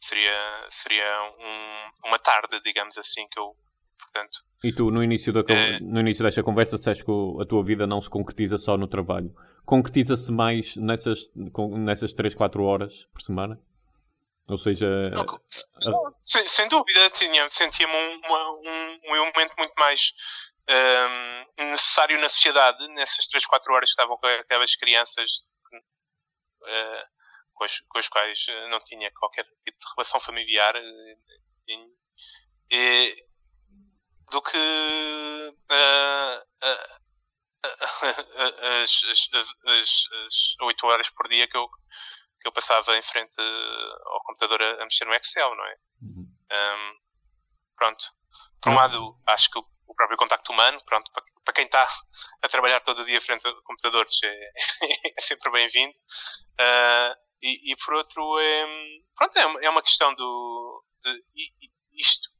[0.00, 3.56] seria, seria um, uma tarde, digamos assim, que eu,
[3.98, 4.38] portanto...
[4.62, 5.80] E tu, no início, da, é...
[5.80, 9.32] no início desta conversa, disseste que a tua vida não se concretiza só no trabalho.
[9.64, 11.30] Concretiza-se mais nessas,
[11.76, 13.60] nessas 3, 4 horas por semana?
[14.48, 14.86] Ou seja...
[15.10, 16.12] Não, a...
[16.18, 17.10] sem, sem, dúvida,
[17.50, 20.12] sentia-me um, um, um elemento muito mais
[21.60, 25.42] um, necessário na sociedade, nessas 3, 4 horas que estavam com aquelas crianças...
[26.62, 27.17] Uh,
[27.58, 31.18] com as, com quais eh, não tinha qualquer tipo de relação familiar e,
[32.72, 33.16] eh,
[34.30, 36.98] do que uh, uh,
[38.82, 39.28] as, as,
[39.66, 41.68] as, as 8 horas por dia que eu,
[42.40, 45.76] que eu passava em frente ao computador a, a mexer no Excel, não é?
[46.02, 46.36] Uhum.
[46.52, 46.98] Um,
[47.76, 48.04] pronto.
[48.60, 51.82] Por um lado, acho que o, o próprio contacto humano, pronto, para, para quem está
[52.42, 54.50] a trabalhar todo o dia frente a computadores é,
[55.16, 55.98] é sempre bem-vindo.
[56.60, 58.66] Uh, e, e por outro, é,
[59.16, 60.84] pronto, é, é uma questão do.
[61.02, 61.24] De,
[61.92, 62.30] isto.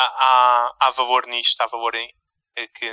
[0.00, 2.12] Há, há, valor nisto, há valor em,
[2.56, 2.92] é que,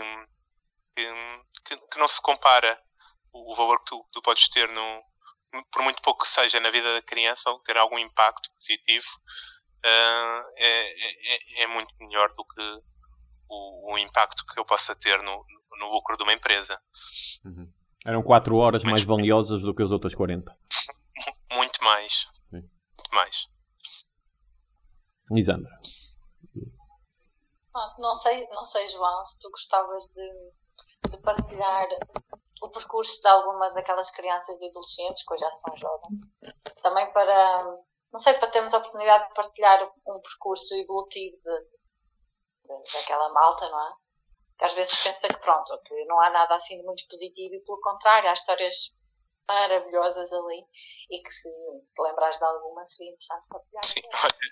[0.95, 2.79] que, que, não se compara
[3.33, 5.03] o, o valor que tu, tu, podes ter, no,
[5.71, 9.07] por muito pouco que seja na vida da criança, ou ter algum impacto positivo,
[9.85, 12.61] uh, é, é, é, muito melhor do que
[13.49, 15.43] o, o, impacto que eu possa ter no,
[15.79, 16.79] no lucro de uma empresa.
[17.43, 17.71] Uhum.
[18.05, 20.55] Eram 4 horas mais valiosas do que as outras 40.
[21.51, 22.25] muito mais.
[22.49, 22.61] Sim.
[22.61, 23.47] Muito mais.
[25.31, 25.71] Lisandra.
[27.97, 31.87] Não sei, não sei, João, se tu gostavas de, de partilhar
[32.61, 36.19] o percurso de algumas daquelas crianças e adolescentes que hoje já são jovens.
[36.81, 37.63] Também para,
[38.11, 41.59] não sei, para termos a oportunidade de partilhar um percurso evolutivo de,
[42.65, 43.93] de, daquela malta, não é?
[44.57, 47.61] Que às vezes pensa que pronto, que não há nada assim de muito positivo e
[47.61, 48.93] pelo contrário, há histórias
[49.49, 50.63] maravilhosas ali
[51.09, 51.49] e que se,
[51.81, 53.83] se te lembrares de alguma seria interessante partilhar.
[53.83, 54.01] Sim,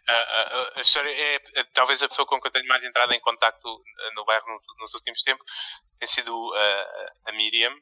[0.08, 3.14] a, a, a, história é, é, talvez a pessoa com que eu tenho mais entrado
[3.14, 3.68] em contacto
[4.16, 5.46] no bairro nos, nos últimos tempos
[6.00, 7.76] tem sido a, a Miriam,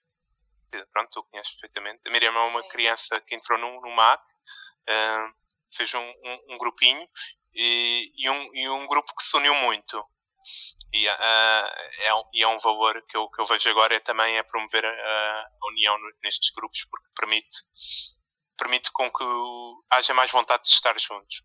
[0.91, 2.07] pronto, tu conheces perfeitamente.
[2.07, 2.67] A Miriam é uma Sim.
[2.69, 5.33] criança que entrou no, no MAC, uh,
[5.75, 7.07] fez um, um, um grupinho
[7.53, 10.05] e, e, um, e um grupo que se uniu muito.
[10.95, 11.13] E, uh,
[11.99, 14.43] é, um, e é um valor que eu, que eu vejo agora é também é
[14.43, 17.57] promover a, a união nestes grupos porque permite
[18.57, 19.25] permite com que
[19.89, 21.43] haja mais vontade de estar juntos.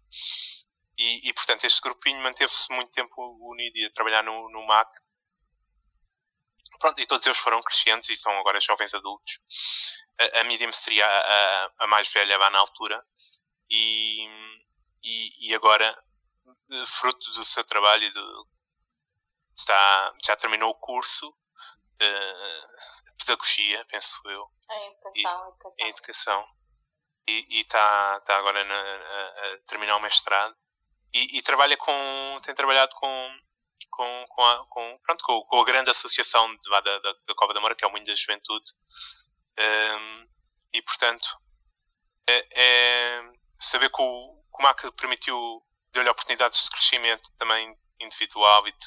[0.96, 4.88] E, e portanto, este grupinho manteve-se muito tempo unido e a trabalhar no, no MAC
[6.78, 9.40] Pronto, e todos eles foram crescentes e são agora jovens adultos.
[10.18, 13.04] A, a Miriam seria a, a, mais velha lá na altura
[13.68, 14.26] e,
[15.02, 16.00] e, e, agora,
[16.86, 18.48] fruto do seu trabalho, do,
[19.56, 24.50] está, já terminou o curso, uh, pedagogia, penso eu.
[24.70, 25.14] Em educação.
[25.14, 25.86] E, educação.
[25.86, 26.44] Em educação.
[27.28, 30.56] E, e está, está agora na, a, a terminar o mestrado.
[31.12, 33.40] E, e, trabalha com, tem trabalhado com
[33.90, 37.52] com, com, a, com, pronto, com, com, a grande associação de, da, da, da Cova
[37.52, 38.72] da Moura, que é o Moinho da Juventude.
[39.58, 40.28] Um,
[40.72, 41.26] e, portanto,
[42.28, 43.22] é, é
[43.60, 48.86] saber que o, que o MAC permitiu, deu-lhe oportunidades de crescimento também individual e de,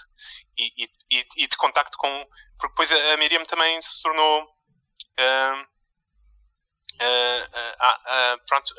[0.57, 2.27] e, e, e de contacto com.
[2.57, 4.43] Porque depois a Miriam também se tornou.
[5.19, 5.73] Uh,
[7.01, 8.73] uh, uh, pronto,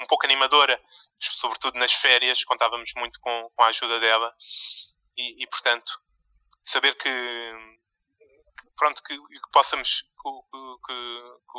[0.00, 0.80] um pouco animadora,
[1.18, 4.34] sobretudo nas férias, contávamos muito com, com a ajuda dela
[5.18, 6.00] e, portanto,
[6.64, 7.10] saber que,
[8.76, 10.30] pronto, que, que possamos, que,
[10.86, 11.58] que,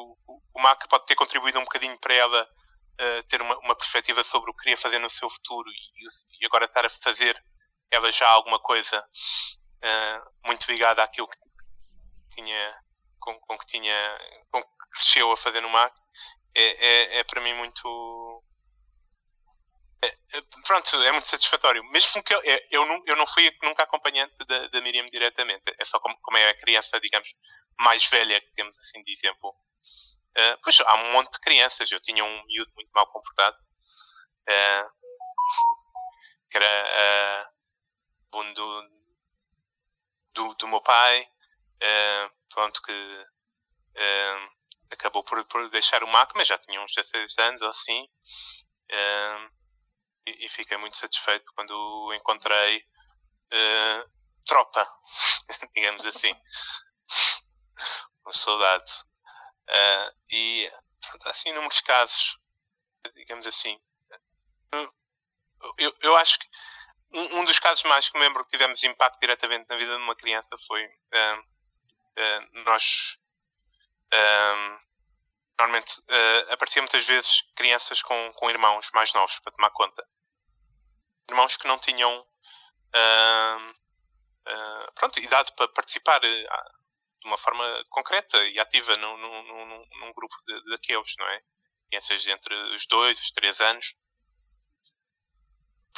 [0.54, 4.50] o MAC pode ter contribuído um bocadinho para ela uh, ter uma, uma perspectiva sobre
[4.50, 7.44] o que queria fazer no seu futuro e, e agora estar a fazer
[7.92, 11.38] ela já alguma coisa uh, muito ligada àquilo que
[12.36, 12.82] tinha,
[13.20, 14.20] com, com que tinha,
[14.52, 15.94] com que cresceu a fazer no MAC,
[16.56, 18.44] é, é, é para mim muito,
[20.02, 21.84] é, é, pronto, é muito satisfatório.
[21.92, 25.76] Mesmo que eu, é, eu, não, eu não fui nunca acompanhante da, da Miriam diretamente.
[25.78, 27.36] É só como, como é a criança, digamos,
[27.80, 29.50] mais velha que temos assim de exemplo.
[29.50, 31.92] Uh, pois há um monte de crianças.
[31.92, 33.58] Eu tinha um miúdo muito mal comportado.
[34.48, 34.90] Uh,
[36.50, 37.52] que era
[38.34, 38.90] um do,
[40.34, 41.30] do, do meu pai.
[41.82, 43.26] Uh, pronto, que
[44.92, 48.04] acabou por, por deixar o MAC, mas já tinha uns 16 anos ou assim.
[48.92, 49.52] Uh,
[50.28, 52.86] e, e fiquei muito satisfeito quando encontrei
[54.46, 54.88] tropa,
[55.76, 56.34] digamos assim,
[58.28, 58.92] um soldado.
[60.32, 62.40] E pronto, assim, inúmeros casos,
[63.16, 63.80] digamos assim.
[65.78, 66.48] Eu, eu acho que
[67.14, 70.04] um, um, dos casos mais que me lembro que tivemos impacto diretamente na vida de
[70.04, 73.18] uma criança foi uh, uh, nós
[75.60, 80.04] normalmente uh, apareciam muitas vezes crianças com, com irmãos mais novos para tomar conta
[81.30, 83.72] irmãos que não tinham uh,
[84.48, 86.80] uh, pronto, idade para participar uh,
[87.22, 91.42] de uma forma concreta e ativa num, num, num, num grupo de, daqueles, não é?
[91.90, 93.96] Crianças entre os dois, os três anos.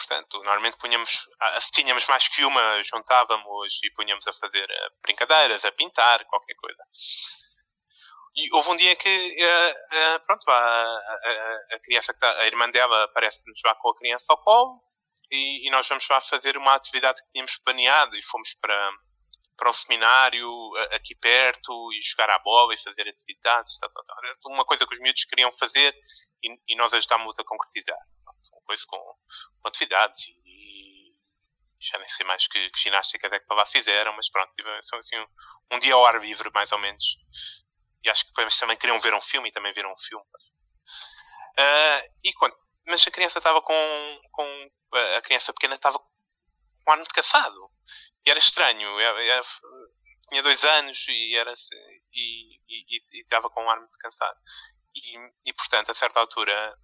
[0.02, 1.28] Portanto, normalmente punhamos,
[1.60, 4.68] se tínhamos mais que uma, juntávamos e punhamos a fazer
[5.04, 6.84] brincadeiras, a pintar, qualquer coisa.
[8.36, 12.70] E houve um dia que, uh, uh, pronto, a, a, a, criança, tá, a irmã
[12.72, 14.82] dela aparece-nos lá com a criança ao colo
[15.30, 18.92] e, e, nós vamos lá fazer uma atividade que tínhamos planeado e fomos para,
[19.58, 20.50] para um seminário
[20.92, 23.78] aqui perto e jogar à bola e fazer atividades.
[23.80, 24.18] Tal, tal, tal.
[24.46, 25.94] Uma coisa que os miúdos queriam fazer
[26.42, 28.00] e, e nós ajudámos a concretizar.
[28.72, 29.16] Coisa com,
[29.66, 31.14] atividades e,
[31.82, 34.88] já nem sei mais que, que ginástica é que para lá fizeram, mas pronto, tivemos
[34.94, 37.18] assim, um, um dia ao ar livre, mais ou menos.
[38.02, 40.24] E acho que também queriam ver um filme e também viram um filme.
[41.60, 42.56] Uh, e quando,
[42.88, 44.72] mas a criança estava com, com
[45.18, 46.08] a criança pequena estava com
[46.88, 47.70] um arma de caçado.
[48.26, 48.90] E era estranho.
[50.30, 51.54] Tinha dois anos e, era,
[52.14, 54.40] e, e, e, estava com um arma de caçado.
[54.96, 56.78] E, e, portanto, a certa altura,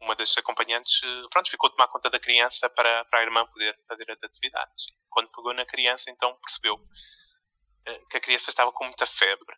[0.00, 1.00] uma das acompanhantes
[1.30, 4.86] pronto, ficou a tomar conta da criança para, para a irmã poder fazer as atividades.
[5.08, 6.76] Quando pegou na criança, então percebeu
[7.86, 9.56] eh, que a criança estava com muita febre.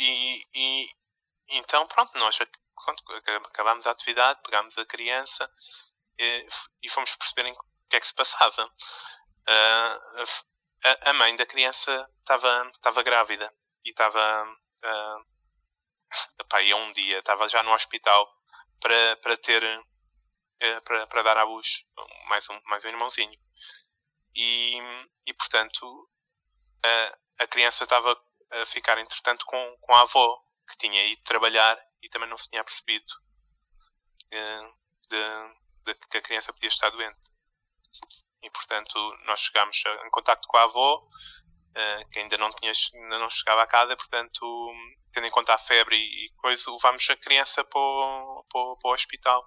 [0.00, 0.88] E, e,
[1.50, 2.38] então, pronto, nós
[3.44, 5.50] acabámos a atividade, pegámos a criança
[6.18, 6.46] e,
[6.82, 8.64] e fomos perceberem o que é que se passava.
[8.64, 10.24] Uh,
[11.02, 13.52] a, mãe da criança estava, estava grávida
[13.84, 14.44] e estava.
[16.38, 18.28] Epá, um dia, estava já no hospital
[18.80, 19.62] para, para ter.
[19.64, 21.66] Uh, para, para dar à luz
[22.28, 23.38] mais um, mais um irmãozinho.
[24.34, 24.78] E,
[25.26, 26.08] e portanto,
[26.84, 28.18] a, a criança estava
[28.50, 32.48] a ficar, entretanto, com, com a avó, que tinha ido trabalhar e também não se
[32.48, 33.12] tinha percebido
[34.32, 34.74] uh,
[35.08, 37.30] de, de, que a criança podia estar doente.
[38.42, 38.94] E, portanto,
[39.26, 41.06] nós chegámos em contato com a avó,
[42.10, 44.72] que ainda não, tinha, ainda não chegava a casa, portanto,
[45.12, 48.90] tendo em conta a febre e, e coisa, levámos a criança para o, para para
[48.90, 49.44] o hospital.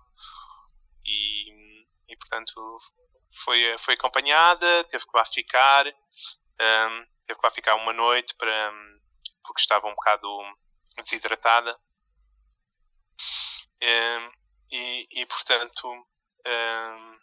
[1.06, 2.78] E, e, portanto,
[3.44, 5.92] foi, foi acompanhada, teve que lá ficar, um,
[6.60, 8.72] ehm, teve que lá ficar uma noite para,
[9.44, 10.28] porque estava um bocado
[10.98, 11.78] desidratada.
[13.82, 14.32] Um,
[14.72, 17.20] e, e, portanto, um,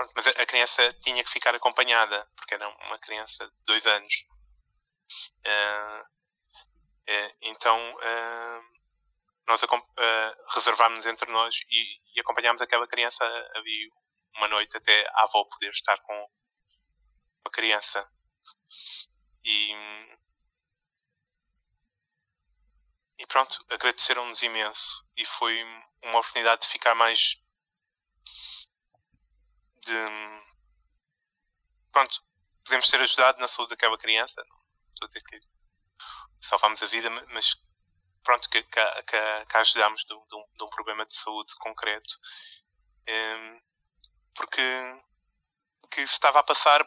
[0.00, 4.14] pronto, mas a criança tinha que ficar acompanhada, porque era uma criança de dois anos.
[5.46, 8.62] Uh, uh, então, uh,
[9.46, 9.60] nós
[10.54, 13.24] reservámos-nos entre nós e, e acompanhámos aquela criança
[13.54, 13.90] ali
[14.36, 16.30] uma noite até a avó poder estar com
[17.44, 18.08] a criança.
[19.44, 19.72] E,
[23.18, 25.62] e pronto, agradeceram-nos imenso e foi
[26.02, 27.39] uma oportunidade de ficar mais
[29.90, 30.42] de
[31.92, 32.22] pronto,
[32.64, 34.56] podemos ter ajudado na saúde daquela criança não
[34.94, 35.40] estou a dizer que
[36.40, 37.56] salvámos a vida mas
[38.22, 42.18] pronto, que, que, que, que ajudámos de, de, um, de, um, problema de saúde concreto
[43.08, 43.60] um,
[44.34, 44.62] porque
[45.90, 46.84] que estava a passar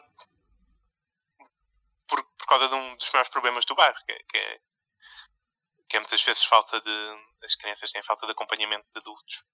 [2.08, 4.60] por, por causa de um dos maiores problemas do bairro que é, que é
[5.88, 7.34] que é muitas vezes falta de.
[7.44, 9.44] As crianças têm falta de acompanhamento de adultos.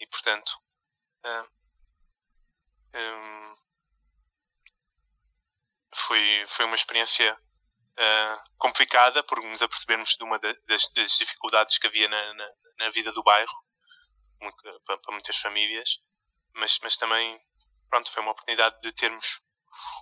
[0.00, 0.50] E portanto.
[1.26, 1.61] Uh,
[2.94, 3.54] um,
[5.94, 11.86] foi, foi uma experiência uh, complicada por nos apercebermos de uma das, das dificuldades que
[11.86, 12.48] havia na, na,
[12.80, 13.52] na vida do bairro
[14.40, 16.00] muito, para, para, muitas famílias
[16.54, 17.38] mas, mas também
[17.88, 19.40] pronto, foi uma oportunidade de termos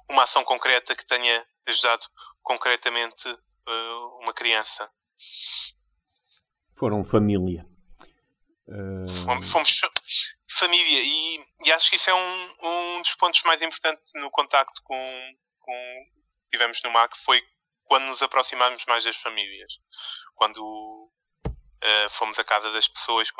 [0.09, 2.05] uma ação concreta que tenha ajudado
[2.43, 4.91] concretamente uh, uma criança
[6.81, 7.67] foram família.
[8.67, 9.25] Uh...
[9.27, 9.81] Fomos, fomos,
[10.51, 14.83] família e, e, acho que isso é um, um dos pontos mais importantes no contacto
[14.83, 15.73] com, com
[16.45, 17.43] que tivemos no MAC foi
[17.85, 19.81] quando nos aproximámos mais das famílias.
[20.35, 21.11] Quando
[21.47, 23.31] uh, fomos à casa das pessoas,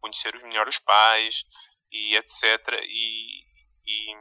[0.00, 1.44] conhecer melhor os pais
[1.90, 2.80] e etc.
[2.82, 3.44] E,
[3.86, 4.16] e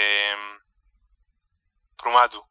[0.00, 0.36] é,
[1.96, 2.44] por um lado,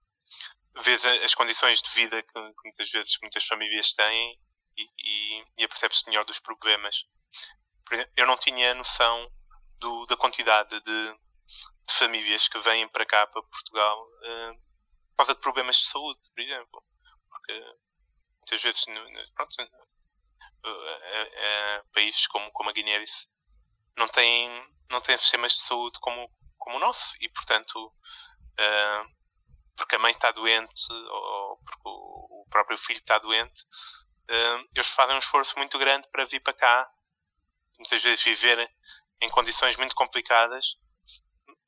[0.82, 4.40] vês as condições de vida que, que muitas vezes muitas famílias têm
[4.78, 7.06] e, e, e apercebes melhor dos problemas.
[7.92, 9.32] Exemplo, eu não tinha noção
[9.80, 14.56] do, da quantidade de, de, famílias que vêm para cá, para Portugal, uh,
[15.12, 16.84] por causa de problemas de saúde, por exemplo.
[17.30, 17.54] Porque
[18.38, 18.86] muitas vezes,
[19.34, 23.30] pronto, uh, uh, países como, como a Guiné-Bissau
[23.98, 24.50] não têm,
[24.92, 27.94] não têm sistemas de saúde como, como o nosso e, portanto,
[29.76, 33.66] porque a mãe está doente ou porque o próprio filho está doente,
[34.76, 36.92] eles fazem um esforço muito grande para vir para cá,
[37.78, 38.70] muitas vezes viver
[39.22, 40.78] em condições muito complicadas,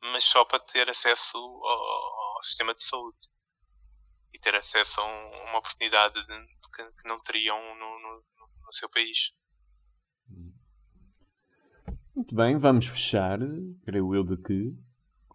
[0.01, 3.27] mas só para ter acesso ao, ao sistema de saúde
[4.33, 8.23] e ter acesso a um, uma oportunidade de, de que, que, não teriam no, no,
[8.65, 9.31] no seu país.
[12.15, 13.39] Muito bem, vamos fechar,
[13.85, 14.77] creio eu, de que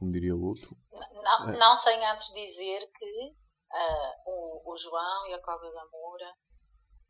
[0.05, 0.77] como diria o outro.
[0.93, 1.59] Não, é.
[1.59, 6.35] não sem antes dizer que uh, o, o, João e a Cobra da Moura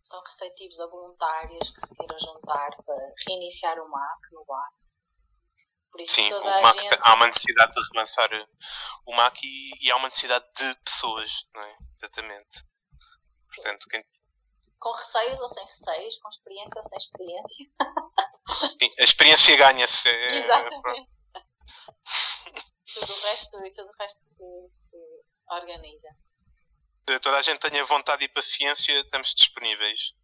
[0.04, 4.70] estão receptivos a voluntários que se queiram juntar para reiniciar o MAC no bar.
[5.90, 6.98] Por isso Sim, toda o MAC gente...
[7.00, 8.28] há uma necessidade de relançar
[9.06, 11.78] o MAC e, e, há uma necessidade de pessoas, não é?
[11.96, 12.64] Exatamente.
[13.54, 14.04] Portanto, quem...
[14.78, 17.66] Com receios ou sem receios, com experiência ou sem experiência.
[18.82, 20.08] Sim, a experiência ganha-se.
[20.08, 21.10] É, Exatamente.
[22.92, 24.96] tudo o resto, e tudo o resto se, se
[25.48, 26.08] organiza.
[27.04, 30.14] Toda a gente tenha vontade e paciência, estamos disponíveis.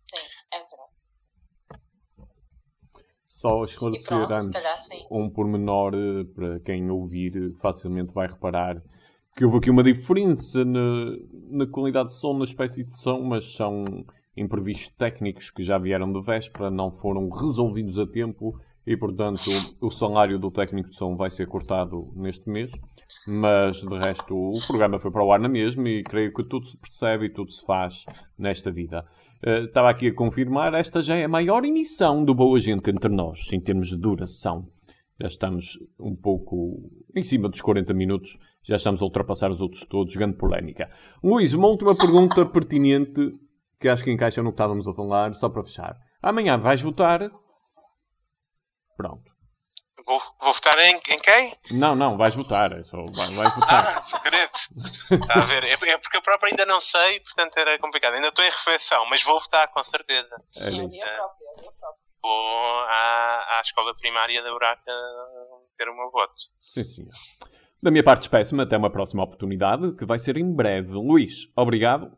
[0.00, 0.90] Sim, é verdade.
[3.26, 8.82] Só esclarecer pronto, antes um pormenor eh, para quem ouvir facilmente vai reparar
[9.36, 11.16] que houve aqui uma diferença na,
[11.50, 14.04] na qualidade de som, na espécie de som, mas são
[14.36, 19.50] imprevistos técnicos que já vieram de véspera, não foram resolvidos a tempo e, portanto,
[19.80, 22.70] o salário do técnico de som vai ser cortado neste mês.
[23.26, 26.66] Mas, de resto, o programa foi para o ar na mesma e creio que tudo
[26.66, 28.04] se percebe e tudo se faz
[28.38, 29.04] nesta vida.
[29.44, 33.10] Uh, estava aqui a confirmar, esta já é a maior emissão do Boa Gente entre
[33.10, 34.68] nós, em termos de duração.
[35.20, 39.84] Já estamos um pouco em cima dos 40 minutos, já estamos a ultrapassar os outros
[39.84, 40.90] todos, grande polémica.
[41.22, 43.34] Luís, uma última pergunta pertinente
[43.80, 45.96] que acho que encaixa no que estávamos a falar, só para fechar.
[46.22, 47.30] Amanhã vais votar.
[48.96, 49.29] Pronto.
[50.06, 51.56] Vou, vou votar em, em quem?
[51.70, 52.72] Não, não, vais votar.
[52.72, 54.02] É só, vais, vais votar.
[54.12, 54.50] Ah, querido.
[55.10, 55.64] Está a ver.
[55.64, 58.14] É, é porque eu próprio ainda não sei, portanto era complicado.
[58.14, 60.34] Ainda estou em refeição, mas vou votar, com certeza.
[60.56, 60.98] É isso.
[60.98, 61.50] Próprio.
[62.22, 64.92] Vou à, à escola primária da Buraca
[65.76, 66.34] ter o meu voto.
[66.58, 67.06] Sim, sim.
[67.82, 70.92] Da minha parte, despeço-me até uma próxima oportunidade, que vai ser em breve.
[70.92, 72.12] Luís, obrigado.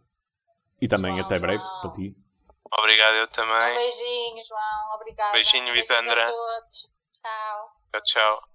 [0.81, 1.81] E também João, até breve João.
[1.83, 2.17] para ti.
[2.81, 3.73] Obrigado, eu também.
[3.73, 4.97] Um beijinho, João.
[4.97, 5.33] Obrigada.
[5.33, 6.23] Beijinho, Beijinhos Lisandra.
[6.23, 6.89] a todos.
[7.23, 7.71] Ciao.
[8.17, 8.52] out.